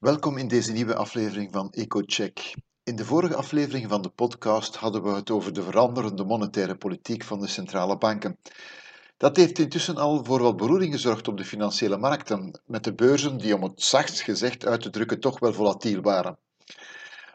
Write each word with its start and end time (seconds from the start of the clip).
Welkom 0.00 0.36
in 0.36 0.48
deze 0.48 0.72
nieuwe 0.72 0.94
aflevering 0.94 1.52
van 1.52 1.70
EcoCheck. 1.70 2.54
In 2.82 2.96
de 2.96 3.04
vorige 3.04 3.34
aflevering 3.34 3.88
van 3.88 4.02
de 4.02 4.08
podcast 4.08 4.76
hadden 4.76 5.02
we 5.02 5.10
het 5.10 5.30
over 5.30 5.52
de 5.52 5.62
veranderende 5.62 6.24
monetaire 6.24 6.76
politiek 6.76 7.24
van 7.24 7.40
de 7.40 7.46
centrale 7.46 7.98
banken. 7.98 8.38
Dat 9.16 9.36
heeft 9.36 9.58
intussen 9.58 9.96
al 9.96 10.24
voor 10.24 10.42
wat 10.42 10.56
beroering 10.56 10.92
gezorgd 10.92 11.28
op 11.28 11.36
de 11.36 11.44
financiële 11.44 11.96
markten, 11.96 12.60
met 12.66 12.84
de 12.84 12.94
beurzen 12.94 13.38
die, 13.38 13.54
om 13.54 13.62
het 13.62 13.82
zachtst 13.82 14.20
gezegd 14.20 14.66
uit 14.66 14.80
te 14.80 14.90
drukken, 14.90 15.20
toch 15.20 15.38
wel 15.38 15.52
volatiel 15.52 16.00
waren. 16.00 16.38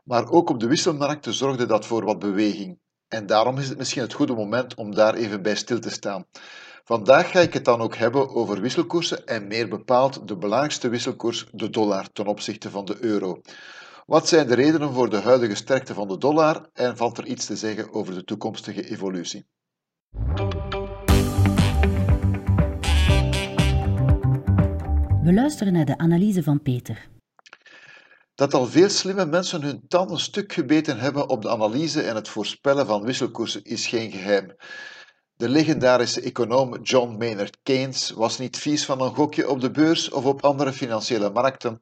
Maar 0.04 0.30
ook 0.30 0.50
op 0.50 0.60
de 0.60 0.68
wisselmarkten 0.68 1.34
zorgde 1.34 1.66
dat 1.66 1.86
voor 1.86 2.06
wat 2.06 2.20
beweging. 2.20 2.78
En 3.08 3.26
daarom 3.26 3.58
is 3.58 3.70
het 3.70 3.78
misschien 3.78 4.02
het 4.02 4.14
goede 4.14 4.34
moment 4.34 4.76
om 4.76 4.96
daar 4.96 5.14
even 5.14 5.42
bij 5.42 5.56
stil 5.56 5.80
te 5.80 5.90
staan. 5.90 6.26
Vandaag 6.88 7.32
ga 7.32 7.40
ik 7.40 7.54
het 7.54 7.66
dan 7.66 7.82
ook 7.82 7.96
hebben 7.96 8.30
over 8.30 8.62
wisselkoersen 8.62 9.28
en 9.28 9.48
meer 9.48 9.70
bepaald 9.70 10.28
de 10.28 10.38
belangrijkste 10.38 10.90
wisselkoers, 10.90 11.46
de 11.52 11.70
dollar, 11.70 12.12
ten 12.12 12.26
opzichte 12.26 12.70
van 12.70 12.86
de 12.86 12.98
euro. 13.00 13.42
Wat 14.06 14.28
zijn 14.28 14.48
de 14.48 14.56
redenen 14.56 14.94
voor 14.94 15.10
de 15.10 15.18
huidige 15.18 15.56
sterkte 15.56 15.94
van 15.94 16.08
de 16.08 16.18
dollar 16.18 16.70
en 16.74 16.98
valt 16.98 17.18
er 17.18 17.26
iets 17.26 17.46
te 17.46 17.56
zeggen 17.56 17.94
over 17.94 18.14
de 18.14 18.24
toekomstige 18.24 18.90
evolutie? 18.90 19.46
We 25.24 25.34
luisteren 25.34 25.74
naar 25.74 25.86
de 25.86 25.98
analyse 25.98 26.44
van 26.44 26.62
Peter. 26.62 27.08
Dat 28.36 28.54
al 28.54 28.66
veel 28.66 28.90
slimme 28.90 29.26
mensen 29.26 29.62
hun 29.62 29.88
tanden 29.88 30.20
stuk 30.20 30.54
gebeten 30.54 31.00
hebben 31.00 31.30
op 31.30 31.42
de 31.42 31.50
analyse 31.50 32.02
en 32.02 32.16
het 32.16 32.30
voorspellen 32.30 32.86
van 32.86 33.04
wisselkoersen 33.04 33.64
is 33.64 33.88
geen 33.88 34.12
geheim. 34.12 34.56
De 35.38 35.50
legendarische 35.50 36.22
econoom 36.22 36.82
John 36.82 37.16
Maynard 37.18 37.58
Keynes 37.64 38.12
was 38.12 38.38
niet 38.38 38.58
vies 38.58 38.86
van 38.86 39.02
een 39.02 39.16
gokje 39.16 39.50
op 39.50 39.62
de 39.62 39.72
beurs 39.72 40.10
of 40.10 40.26
op 40.26 40.44
andere 40.44 40.74
financiële 40.74 41.30
markten. 41.30 41.80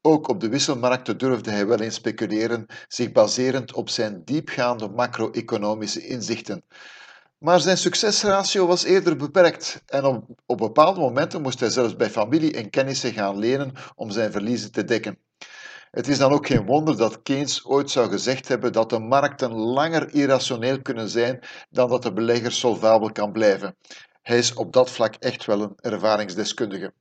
Ook 0.00 0.28
op 0.28 0.40
de 0.40 0.48
wisselmarkten 0.48 1.18
durfde 1.18 1.50
hij 1.50 1.66
wel 1.66 1.80
eens 1.80 1.94
speculeren, 1.94 2.66
zich 2.88 3.12
baserend 3.12 3.72
op 3.72 3.88
zijn 3.88 4.22
diepgaande 4.24 4.88
macro-economische 4.88 6.06
inzichten. 6.06 6.64
Maar 7.38 7.60
zijn 7.60 7.78
succesratio 7.78 8.66
was 8.66 8.84
eerder 8.84 9.16
beperkt 9.16 9.82
en 9.86 10.04
op, 10.04 10.24
op 10.46 10.58
bepaalde 10.58 11.00
momenten 11.00 11.42
moest 11.42 11.60
hij 11.60 11.70
zelfs 11.70 11.96
bij 11.96 12.10
familie 12.10 12.52
en 12.52 12.70
kennissen 12.70 13.12
gaan 13.12 13.38
lenen 13.38 13.72
om 13.94 14.10
zijn 14.10 14.32
verliezen 14.32 14.72
te 14.72 14.84
dekken. 14.84 15.18
Het 15.94 16.08
is 16.08 16.18
dan 16.18 16.32
ook 16.32 16.46
geen 16.46 16.66
wonder 16.66 16.96
dat 16.96 17.22
Keynes 17.22 17.64
ooit 17.64 17.90
zou 17.90 18.10
gezegd 18.10 18.48
hebben 18.48 18.72
dat 18.72 18.90
de 18.90 18.98
markten 18.98 19.52
langer 19.52 20.14
irrationeel 20.14 20.82
kunnen 20.82 21.08
zijn 21.08 21.40
dan 21.70 21.88
dat 21.88 22.02
de 22.02 22.12
belegger 22.12 22.52
solvabel 22.52 23.12
kan 23.12 23.32
blijven. 23.32 23.76
Hij 24.22 24.38
is 24.38 24.54
op 24.54 24.72
dat 24.72 24.90
vlak 24.90 25.14
echt 25.14 25.44
wel 25.44 25.60
een 25.62 25.74
ervaringsdeskundige. 25.76 26.92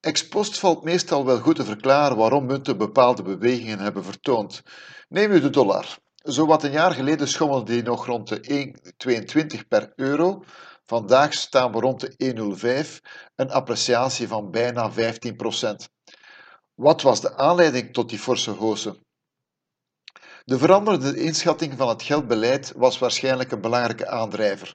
Ex 0.00 0.28
post 0.28 0.58
valt 0.58 0.84
meestal 0.84 1.24
wel 1.24 1.38
goed 1.38 1.56
te 1.56 1.64
verklaren 1.64 2.16
waarom 2.16 2.46
munten 2.46 2.78
bepaalde 2.78 3.22
bewegingen 3.22 3.78
hebben 3.78 4.04
vertoond. 4.04 4.62
Neem 5.08 5.30
u 5.30 5.40
de 5.40 5.50
dollar. 5.50 5.98
Zowat 6.14 6.62
een 6.62 6.72
jaar 6.72 6.92
geleden 6.92 7.28
schommelde 7.28 7.72
die 7.72 7.82
nog 7.82 8.06
rond 8.06 8.28
de 8.28 8.72
1,22 9.58 9.68
per 9.68 9.92
euro. 9.96 10.42
Vandaag 10.86 11.32
staan 11.32 11.72
we 11.72 11.80
rond 11.80 12.00
de 12.00 12.34
1,05, 12.96 13.00
een 13.36 13.50
appreciatie 13.50 14.28
van 14.28 14.50
bijna 14.50 14.92
15 14.92 15.36
procent. 15.36 15.88
Wat 16.78 17.02
was 17.02 17.20
de 17.20 17.36
aanleiding 17.36 17.92
tot 17.92 18.08
die 18.08 18.18
forse 18.18 18.50
hozen? 18.50 18.96
De 20.44 20.58
veranderde 20.58 21.16
inschatting 21.16 21.74
van 21.76 21.88
het 21.88 22.02
geldbeleid 22.02 22.72
was 22.76 22.98
waarschijnlijk 22.98 23.52
een 23.52 23.60
belangrijke 23.60 24.08
aandrijver. 24.08 24.72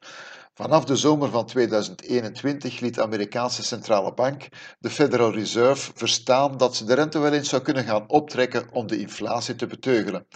Vanaf 0.53 0.85
de 0.85 0.95
zomer 0.95 1.29
van 1.29 1.45
2021 1.45 2.79
liet 2.79 2.95
de 2.95 3.03
Amerikaanse 3.03 3.63
centrale 3.63 4.13
bank, 4.13 4.47
de 4.79 4.89
Federal 4.89 5.33
Reserve, 5.33 5.91
verstaan 5.95 6.57
dat 6.57 6.75
ze 6.75 6.85
de 6.85 6.93
rente 6.93 7.19
wel 7.19 7.33
eens 7.33 7.49
zou 7.49 7.61
kunnen 7.61 7.83
gaan 7.83 8.09
optrekken 8.09 8.67
om 8.71 8.87
de 8.87 8.99
inflatie 8.99 9.55
te 9.55 9.67
beteugelen. 9.67 10.27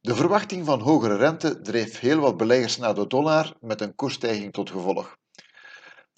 De 0.00 0.14
verwachting 0.14 0.66
van 0.66 0.80
hogere 0.80 1.16
rente 1.16 1.60
dreef 1.60 1.98
heel 1.98 2.18
wat 2.18 2.36
beleggers 2.36 2.76
naar 2.76 2.94
de 2.94 3.06
dollar 3.06 3.56
met 3.60 3.80
een 3.80 3.94
koersstijging 3.94 4.52
tot 4.52 4.70
gevolg. 4.70 5.18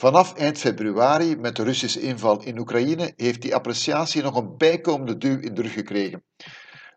Vanaf 0.02 0.34
eind 0.34 0.58
februari, 0.58 1.36
met 1.36 1.56
de 1.56 1.62
Russische 1.62 2.00
inval 2.00 2.42
in 2.42 2.58
Oekraïne, 2.58 3.12
heeft 3.16 3.42
die 3.42 3.54
appreciatie 3.54 4.22
nog 4.22 4.36
een 4.36 4.56
bijkomende 4.56 5.18
duw 5.18 5.38
in 5.38 5.54
de 5.54 5.62
rug 5.62 5.72
gekregen. 5.72 6.24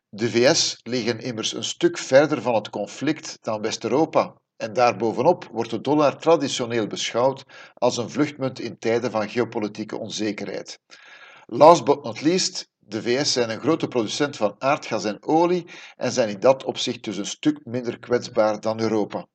De 0.09 0.29
VS 0.29 0.79
liggen 0.83 1.19
immers 1.19 1.53
een 1.53 1.63
stuk 1.63 1.97
verder 1.97 2.41
van 2.41 2.55
het 2.55 2.69
conflict 2.69 3.38
dan 3.41 3.61
West-Europa. 3.61 4.33
En 4.57 4.73
daarbovenop 4.73 5.47
wordt 5.51 5.69
de 5.69 5.81
dollar 5.81 6.17
traditioneel 6.17 6.88
beschouwd 6.88 7.43
als 7.73 7.97
een 7.97 8.09
vluchtmunt 8.09 8.59
in 8.59 8.77
tijden 8.77 9.11
van 9.11 9.29
geopolitieke 9.29 9.97
onzekerheid. 9.97 10.79
Last 11.45 11.83
but 11.83 12.03
not 12.03 12.22
least, 12.22 12.69
de 12.77 13.01
VS 13.01 13.33
zijn 13.33 13.49
een 13.49 13.59
grote 13.59 13.87
producent 13.87 14.37
van 14.37 14.55
aardgas 14.57 15.03
en 15.03 15.23
olie 15.23 15.66
en 15.95 16.11
zijn 16.11 16.29
in 16.29 16.39
dat 16.39 16.63
opzicht 16.63 17.03
dus 17.03 17.17
een 17.17 17.25
stuk 17.25 17.66
minder 17.66 17.99
kwetsbaar 17.99 18.59
dan 18.59 18.79
Europa. 18.79 19.27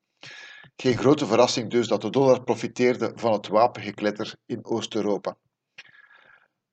Geen 0.75 0.97
grote 0.97 1.25
verrassing 1.25 1.69
dus 1.69 1.87
dat 1.87 2.01
de 2.01 2.09
dollar 2.09 2.43
profiteerde 2.43 3.11
van 3.15 3.31
het 3.31 3.47
wapengekletter 3.47 4.35
in 4.45 4.65
Oost-Europa. 4.65 5.37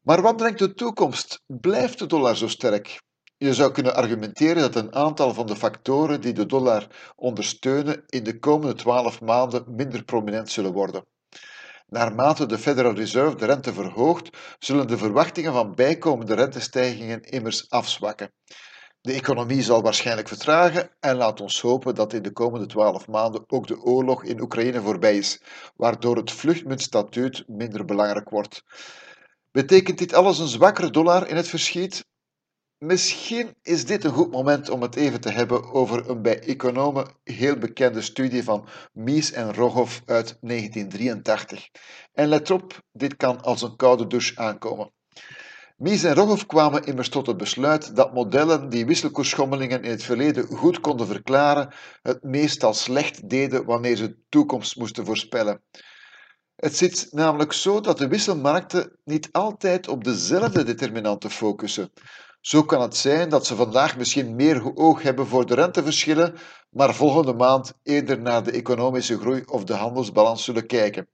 Maar 0.00 0.22
wat 0.22 0.36
brengt 0.36 0.58
de 0.58 0.74
toekomst? 0.74 1.42
Blijft 1.46 1.98
de 1.98 2.06
dollar 2.06 2.36
zo 2.36 2.48
sterk? 2.48 3.02
Je 3.36 3.54
zou 3.54 3.72
kunnen 3.72 3.94
argumenteren 3.94 4.62
dat 4.62 4.74
een 4.74 4.94
aantal 4.94 5.34
van 5.34 5.46
de 5.46 5.56
factoren 5.56 6.20
die 6.20 6.32
de 6.32 6.46
dollar 6.46 6.86
ondersteunen 7.16 8.02
in 8.06 8.24
de 8.24 8.38
komende 8.38 8.74
twaalf 8.74 9.20
maanden 9.20 9.74
minder 9.74 10.04
prominent 10.04 10.50
zullen 10.50 10.72
worden. 10.72 11.04
Naarmate 11.86 12.46
de 12.46 12.58
Federal 12.58 12.94
Reserve 12.94 13.36
de 13.36 13.46
rente 13.46 13.72
verhoogt, 13.72 14.36
zullen 14.58 14.86
de 14.86 14.98
verwachtingen 14.98 15.52
van 15.52 15.74
bijkomende 15.74 16.34
rentestijgingen 16.34 17.22
immers 17.22 17.70
afzwakken. 17.70 18.32
De 19.08 19.14
economie 19.14 19.62
zal 19.62 19.82
waarschijnlijk 19.82 20.28
vertragen 20.28 20.90
en 21.00 21.16
laat 21.16 21.40
ons 21.40 21.60
hopen 21.60 21.94
dat 21.94 22.12
in 22.12 22.22
de 22.22 22.32
komende 22.32 22.66
twaalf 22.66 23.06
maanden 23.06 23.44
ook 23.46 23.66
de 23.66 23.80
oorlog 23.80 24.24
in 24.24 24.40
Oekraïne 24.40 24.80
voorbij 24.80 25.16
is, 25.16 25.40
waardoor 25.76 26.16
het 26.16 26.30
vluchtmuntstatuut 26.30 27.44
minder 27.46 27.84
belangrijk 27.84 28.28
wordt. 28.28 28.64
Betekent 29.50 29.98
dit 29.98 30.14
alles 30.14 30.38
een 30.38 30.48
zwakkere 30.48 30.90
dollar 30.90 31.28
in 31.28 31.36
het 31.36 31.48
verschiet? 31.48 32.06
Misschien 32.78 33.54
is 33.62 33.84
dit 33.84 34.04
een 34.04 34.12
goed 34.12 34.30
moment 34.30 34.70
om 34.70 34.82
het 34.82 34.96
even 34.96 35.20
te 35.20 35.30
hebben 35.30 35.72
over 35.72 36.10
een 36.10 36.22
bij 36.22 36.40
economen 36.40 37.14
heel 37.24 37.56
bekende 37.56 38.02
studie 38.02 38.44
van 38.44 38.68
Mies 38.92 39.32
en 39.32 39.54
Rogov 39.54 39.98
uit 40.04 40.38
1983. 40.40 41.68
En 42.12 42.28
let 42.28 42.50
op, 42.50 42.82
dit 42.92 43.16
kan 43.16 43.40
als 43.40 43.62
een 43.62 43.76
koude 43.76 44.06
douche 44.06 44.38
aankomen. 44.38 44.92
Mies 45.78 46.04
en 46.04 46.14
Rogov 46.14 46.46
kwamen 46.46 46.84
immers 46.84 47.08
tot 47.08 47.26
het 47.26 47.36
besluit 47.36 47.96
dat 47.96 48.14
modellen 48.14 48.68
die 48.68 48.86
wisselkoersschommelingen 48.86 49.82
in 49.82 49.90
het 49.90 50.02
verleden 50.02 50.46
goed 50.46 50.80
konden 50.80 51.06
verklaren, 51.06 51.72
het 52.02 52.22
meestal 52.22 52.74
slecht 52.74 53.28
deden 53.28 53.64
wanneer 53.64 53.96
ze 53.96 54.08
de 54.08 54.18
toekomst 54.28 54.76
moesten 54.76 55.04
voorspellen. 55.04 55.62
Het 56.56 56.76
zit 56.76 57.08
namelijk 57.10 57.52
zo 57.52 57.80
dat 57.80 57.98
de 57.98 58.08
wisselmarkten 58.08 58.98
niet 59.04 59.28
altijd 59.32 59.88
op 59.88 60.04
dezelfde 60.04 60.62
determinanten 60.62 61.30
focussen. 61.30 61.92
Zo 62.40 62.62
kan 62.62 62.80
het 62.80 62.96
zijn 62.96 63.28
dat 63.28 63.46
ze 63.46 63.56
vandaag 63.56 63.96
misschien 63.96 64.36
meer 64.36 64.76
oog 64.76 65.02
hebben 65.02 65.26
voor 65.26 65.46
de 65.46 65.54
renteverschillen, 65.54 66.34
maar 66.70 66.94
volgende 66.94 67.32
maand 67.32 67.72
eerder 67.82 68.20
naar 68.20 68.42
de 68.42 68.50
economische 68.50 69.18
groei 69.18 69.42
of 69.46 69.64
de 69.64 69.74
handelsbalans 69.74 70.44
zullen 70.44 70.66
kijken. 70.66 71.08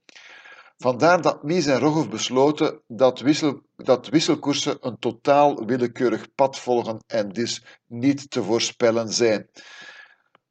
Vandaar 0.77 1.21
dat 1.21 1.43
Mies 1.43 1.65
en 1.65 1.79
Rogov 1.79 2.07
besloten 2.07 2.81
dat, 2.87 3.19
wissel, 3.19 3.61
dat 3.75 4.07
wisselkoersen 4.07 4.77
een 4.81 4.99
totaal 4.99 5.65
willekeurig 5.65 6.33
pad 6.35 6.59
volgen 6.59 7.03
en 7.07 7.29
dus 7.29 7.63
niet 7.87 8.29
te 8.29 8.43
voorspellen 8.43 9.09
zijn. 9.13 9.49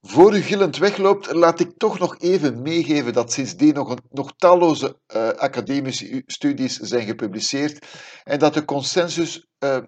Voor 0.00 0.36
u 0.36 0.40
gillend 0.40 0.76
wegloopt, 0.76 1.32
laat 1.32 1.60
ik 1.60 1.72
toch 1.76 1.98
nog 1.98 2.18
even 2.18 2.62
meegeven 2.62 3.12
dat 3.12 3.32
sindsdien 3.32 3.74
nog, 3.74 3.90
een, 3.90 4.02
nog 4.10 4.32
talloze 4.36 4.98
uh, 5.14 5.28
academische 5.28 6.22
studies 6.26 6.76
zijn 6.76 7.06
gepubliceerd 7.06 7.86
en 8.24 8.38
dat 8.38 8.54
de 8.54 8.64
consensus 8.64 9.46
uh, 9.58 9.78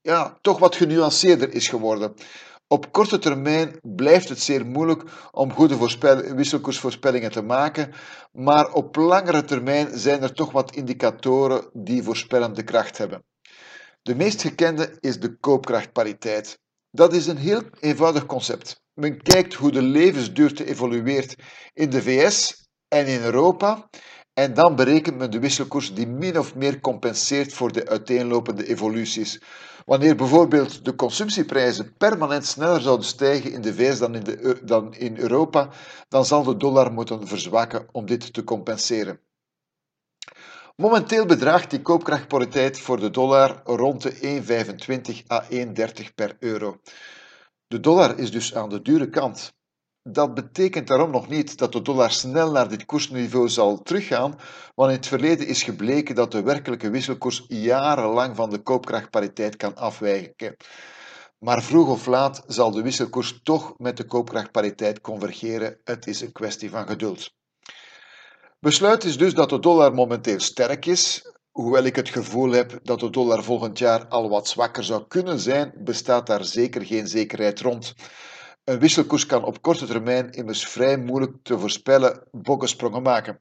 ja, 0.00 0.38
toch 0.40 0.58
wat 0.58 0.76
genuanceerder 0.76 1.52
is 1.52 1.68
geworden. 1.68 2.14
Op 2.72 2.92
korte 2.92 3.18
termijn 3.18 3.78
blijft 3.82 4.28
het 4.28 4.40
zeer 4.40 4.66
moeilijk 4.66 5.02
om 5.30 5.52
goede 5.52 5.76
wisselkoersvoorspellingen 6.34 7.30
te 7.30 7.42
maken, 7.42 7.92
maar 8.32 8.72
op 8.72 8.96
langere 8.96 9.44
termijn 9.44 9.98
zijn 9.98 10.22
er 10.22 10.34
toch 10.34 10.52
wat 10.52 10.74
indicatoren 10.74 11.70
die 11.72 12.02
voorspellende 12.02 12.62
kracht 12.62 12.98
hebben. 12.98 13.24
De 14.02 14.14
meest 14.14 14.42
gekende 14.42 14.96
is 15.00 15.20
de 15.20 15.36
koopkrachtpariteit. 15.36 16.58
Dat 16.90 17.12
is 17.12 17.26
een 17.26 17.36
heel 17.36 17.62
eenvoudig 17.80 18.26
concept. 18.26 18.82
Men 18.94 19.22
kijkt 19.22 19.54
hoe 19.54 19.70
de 19.70 19.82
levensduurte 19.82 20.64
evolueert 20.66 21.36
in 21.72 21.90
de 21.90 22.02
VS 22.02 22.66
en 22.88 23.06
in 23.06 23.20
Europa 23.20 23.88
en 24.34 24.54
dan 24.54 24.76
berekent 24.76 25.16
men 25.16 25.30
de 25.30 25.38
wisselkoers 25.38 25.94
die 25.94 26.06
min 26.06 26.38
of 26.38 26.54
meer 26.54 26.80
compenseert 26.80 27.52
voor 27.52 27.72
de 27.72 27.88
uiteenlopende 27.88 28.66
evoluties. 28.66 29.40
Wanneer 29.86 30.16
bijvoorbeeld 30.16 30.84
de 30.84 30.94
consumptieprijzen 30.94 31.96
permanent 31.96 32.46
sneller 32.46 32.80
zouden 32.80 33.06
stijgen 33.06 33.52
in 33.52 33.60
de 33.60 33.74
VS 33.74 33.98
dan 33.98 34.14
in, 34.14 34.24
de, 34.24 34.60
dan 34.64 34.94
in 34.94 35.16
Europa, 35.16 35.68
dan 36.08 36.24
zal 36.24 36.42
de 36.42 36.56
dollar 36.56 36.92
moeten 36.92 37.26
verzwakken 37.26 37.88
om 37.92 38.06
dit 38.06 38.32
te 38.32 38.44
compenseren. 38.44 39.20
Momenteel 40.76 41.26
bedraagt 41.26 41.70
die 41.70 41.82
koopkrachtpariteit 41.82 42.80
voor 42.80 43.00
de 43.00 43.10
dollar 43.10 43.60
rond 43.64 44.02
de 44.02 44.42
1,25 45.22 45.26
à 45.30 45.44
1,30 45.50 46.14
per 46.14 46.36
euro. 46.38 46.80
De 47.66 47.80
dollar 47.80 48.18
is 48.18 48.30
dus 48.30 48.54
aan 48.54 48.68
de 48.68 48.82
dure 48.82 49.08
kant. 49.08 49.52
Dat 50.02 50.34
betekent 50.34 50.86
daarom 50.86 51.10
nog 51.10 51.28
niet 51.28 51.58
dat 51.58 51.72
de 51.72 51.82
dollar 51.82 52.10
snel 52.10 52.50
naar 52.50 52.68
dit 52.68 52.84
koersniveau 52.84 53.48
zal 53.48 53.82
teruggaan, 53.82 54.38
want 54.74 54.90
in 54.90 54.96
het 54.96 55.06
verleden 55.06 55.46
is 55.46 55.62
gebleken 55.62 56.14
dat 56.14 56.32
de 56.32 56.42
werkelijke 56.42 56.90
wisselkoers 56.90 57.44
jarenlang 57.48 58.36
van 58.36 58.50
de 58.50 58.58
koopkrachtpariteit 58.58 59.56
kan 59.56 59.76
afwijken. 59.76 60.56
Maar 61.38 61.62
vroeg 61.62 61.88
of 61.88 62.06
laat 62.06 62.42
zal 62.46 62.70
de 62.70 62.82
wisselkoers 62.82 63.40
toch 63.42 63.74
met 63.78 63.96
de 63.96 64.04
koopkrachtpariteit 64.04 65.00
convergeren. 65.00 65.78
Het 65.84 66.06
is 66.06 66.20
een 66.20 66.32
kwestie 66.32 66.70
van 66.70 66.86
geduld. 66.86 67.30
Besluit 68.60 69.04
is 69.04 69.18
dus 69.18 69.34
dat 69.34 69.50
de 69.50 69.58
dollar 69.58 69.94
momenteel 69.94 70.40
sterk 70.40 70.86
is. 70.86 71.32
Hoewel 71.50 71.84
ik 71.84 71.96
het 71.96 72.08
gevoel 72.08 72.50
heb 72.50 72.78
dat 72.82 73.00
de 73.00 73.10
dollar 73.10 73.44
volgend 73.44 73.78
jaar 73.78 74.06
al 74.06 74.28
wat 74.28 74.48
zwakker 74.48 74.84
zou 74.84 75.04
kunnen 75.08 75.38
zijn, 75.38 75.72
bestaat 75.76 76.26
daar 76.26 76.44
zeker 76.44 76.86
geen 76.86 77.08
zekerheid 77.08 77.60
rond. 77.60 77.94
Een 78.70 78.78
wisselkoers 78.78 79.26
kan 79.26 79.44
op 79.44 79.62
korte 79.62 79.86
termijn 79.86 80.30
immers 80.30 80.66
vrij 80.66 80.98
moeilijk 80.98 81.36
te 81.42 81.58
voorspellen 81.58 82.22
bokkensprongen 82.30 83.02
maken. 83.02 83.40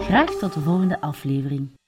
Graag 0.00 0.30
tot 0.30 0.54
de 0.54 0.60
volgende 0.60 1.00
aflevering. 1.00 1.80